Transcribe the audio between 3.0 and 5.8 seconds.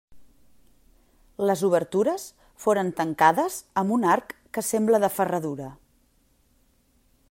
tancades amb un arc que sembla de ferradura.